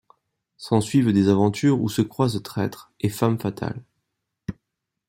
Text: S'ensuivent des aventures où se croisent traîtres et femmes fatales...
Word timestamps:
S'ensuivent 0.57 1.13
des 1.13 1.29
aventures 1.29 1.79
où 1.79 1.87
se 1.87 2.01
croisent 2.01 2.41
traîtres 2.41 2.91
et 3.01 3.09
femmes 3.09 3.37
fatales... 3.37 3.83